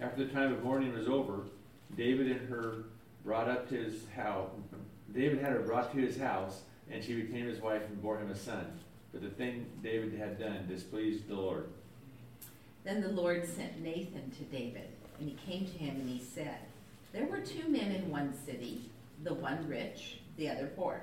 [0.00, 1.42] After the time of mourning was over,
[1.96, 2.84] David and her
[3.24, 4.50] brought up to his house.
[5.14, 8.30] David had her brought to his house, and she became his wife and bore him
[8.30, 8.66] a son.
[9.12, 11.68] But the thing David had done displeased the Lord.
[12.84, 14.88] Then the Lord sent Nathan to David,
[15.18, 16.58] and he came to him and he said,
[17.12, 18.90] There were two men in one city,
[19.22, 21.02] the one rich, the other poor.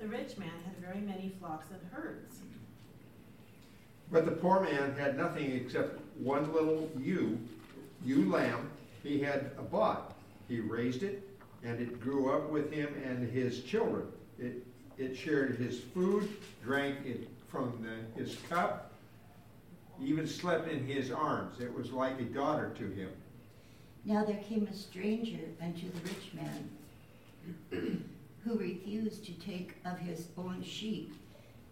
[0.00, 2.38] The rich man had very many flocks and herds.
[4.10, 7.38] But the poor man had nothing except one little ewe,
[8.04, 8.70] ewe lamb
[9.06, 10.14] he had a bought.
[10.48, 11.28] He raised it,
[11.62, 14.06] and it grew up with him and his children.
[14.38, 14.66] It,
[14.98, 16.28] it shared his food,
[16.62, 18.92] drank it from the, his cup,
[20.02, 21.60] even slept in his arms.
[21.60, 23.10] It was like a daughter to him.
[24.04, 26.70] Now there came a stranger unto the rich man,
[28.44, 31.14] who refused to take of his own sheep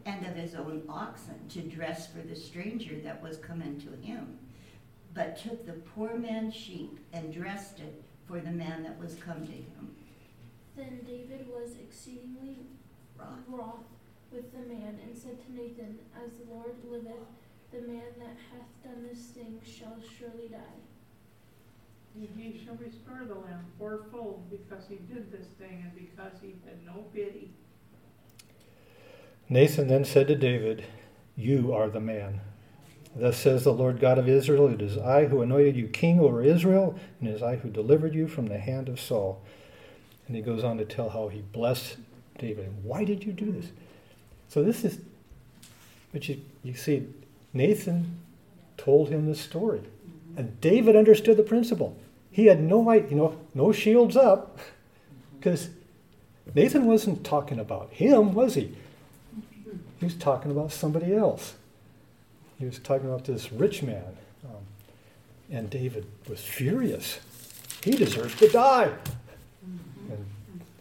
[0.06, 4.38] and of his own oxen to dress for the stranger that was come unto him,
[5.14, 9.46] but took the poor man's sheep and dressed it for the man that was come
[9.46, 9.94] to him.
[10.76, 12.56] Then David was exceedingly
[13.16, 13.84] wroth, wroth
[14.32, 17.28] with the man, and said to Nathan, As the Lord liveth,
[17.72, 20.58] the man that hath done this thing shall surely die.
[22.16, 26.54] And he shall restore the lamb fourfold because he did this thing and because he
[26.64, 27.50] had no pity.
[29.48, 30.84] Nathan then said to David,
[31.36, 32.40] You are the man.
[33.16, 36.42] Thus says the Lord God of Israel It is I who anointed you king over
[36.42, 39.42] Israel, and it is I who delivered you from the hand of Saul.
[40.26, 41.96] And he goes on to tell how he blessed
[42.38, 42.72] David.
[42.82, 43.70] Why did you do this?
[44.48, 44.98] So this is,
[46.12, 47.06] but you, you see,
[47.52, 48.18] Nathan
[48.76, 49.82] told him the story.
[50.36, 51.96] And David understood the principle.
[52.30, 54.58] He had no you know, no shields up,
[55.38, 55.68] because
[56.54, 58.76] Nathan wasn't talking about him, was he?
[59.98, 61.54] He was talking about somebody else.
[62.58, 64.16] He was talking about this rich man.
[64.44, 64.62] Um,
[65.50, 67.20] and David was furious.
[67.82, 68.92] He deserves to die.
[70.10, 70.26] And,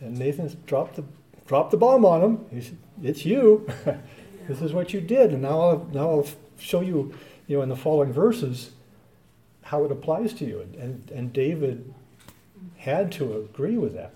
[0.02, 1.04] and Nathan dropped the,
[1.48, 2.46] dropped the bomb on him.
[2.52, 3.68] He said, It's you.
[4.48, 5.32] this is what you did.
[5.32, 6.28] And now I'll, now I'll
[6.60, 7.14] show you,
[7.48, 8.72] you know, in the following verses
[9.64, 10.62] how it applies to you.
[10.62, 11.94] And, and and David
[12.78, 14.14] had to agree with that.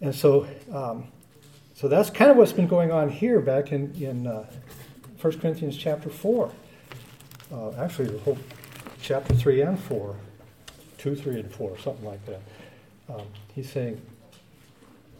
[0.00, 1.08] And so, um,
[1.74, 4.46] so that's kind of what's been going on here back in, in uh,
[5.20, 6.50] 1 Corinthians chapter 4.
[7.52, 8.38] Uh, actually, the whole
[9.02, 10.16] chapter 3 and 4,
[10.96, 12.40] 2, 3, and 4, something like that.
[13.08, 14.00] Um, he's saying,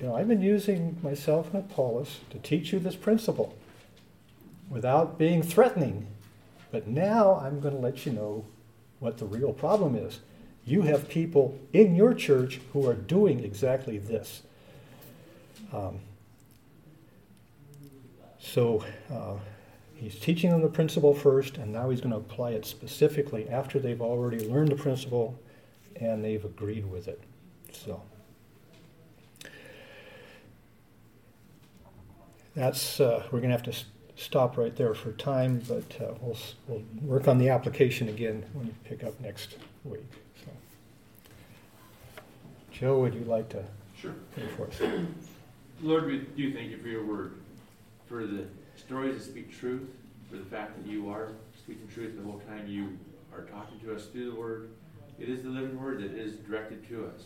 [0.00, 3.54] you know, I've been using myself and Apollos to teach you this principle
[4.70, 6.06] without being threatening.
[6.70, 8.46] But now I'm going to let you know
[9.00, 10.20] what the real problem is.
[10.64, 14.42] You have people in your church who are doing exactly this.
[15.72, 16.00] Um,
[18.38, 19.34] so uh,
[20.00, 23.78] he's teaching them the principle first, and now he's going to apply it specifically after
[23.78, 25.38] they've already learned the principle
[25.96, 27.20] and they've agreed with it.
[27.72, 28.02] So
[32.54, 33.74] that's uh, we're going to have to
[34.16, 36.36] stop right there for time, but uh, we'll
[36.66, 40.06] we'll work on the application again when we pick up next week.
[40.44, 40.50] So,
[42.72, 43.64] Joe, would you like to
[43.96, 44.14] Sure.
[44.34, 44.80] pray for us?
[45.82, 47.34] Lord, we do thank you for your word,
[48.08, 48.46] for the
[48.80, 49.88] stories that speak truth,
[50.30, 52.98] for the fact that you are speaking truth the whole time you
[53.32, 54.70] are talking to us through the word.
[55.18, 57.24] It is the living word that is directed to us.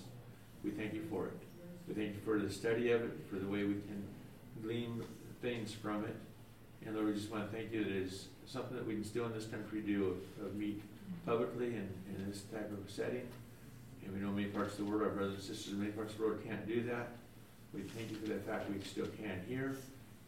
[0.65, 1.39] We thank you for it.
[1.87, 4.05] We thank you for the study of it, for the way we can
[4.63, 5.03] glean
[5.43, 6.17] things from it.
[6.85, 9.05] And Lord, we just want to thank you that it is something that we can
[9.05, 10.83] still in this country do of, of meet
[11.25, 11.89] publicly in
[12.29, 13.27] this type of setting.
[14.05, 16.13] And we know many parts of the world, our brothers and sisters in many parts
[16.13, 17.09] of the world can't do that.
[17.73, 19.77] We thank you for the fact we still can here.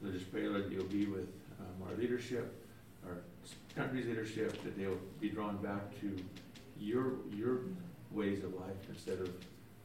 [0.02, 1.28] Lord, that you'll be with
[1.60, 2.54] um, our leadership,
[3.06, 3.18] our
[3.74, 6.16] country's leadership, that they'll be drawn back to
[6.78, 7.60] your, your
[8.10, 9.30] ways of life instead of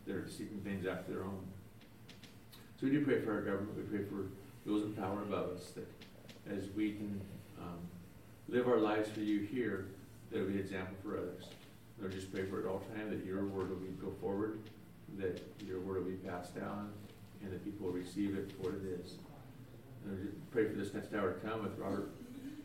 [0.05, 1.43] their seeking things after their own.
[2.79, 3.77] So we do pray for our government.
[3.77, 4.25] We pray for
[4.65, 5.87] those in power above us, that
[6.51, 7.21] as we can
[7.59, 7.77] um,
[8.49, 9.87] live our lives for you here,
[10.29, 11.45] that it'll be an example for others.
[11.99, 14.59] Lord, just pray for it all time, that your word will be, go forward,
[15.17, 16.91] that your word will be passed down,
[17.43, 19.15] and that people will receive it for what it is.
[20.05, 22.09] And we pray for this next hour to come with Robert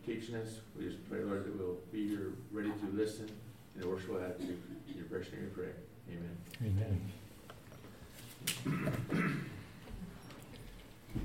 [0.05, 0.61] teaching us.
[0.79, 3.29] We just pray, Lord, that we'll be here ready to listen
[3.77, 4.63] in a worshipful attitude.
[4.89, 5.73] In your precious name we pray.
[6.09, 7.01] Amen.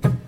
[0.02, 0.18] Amen.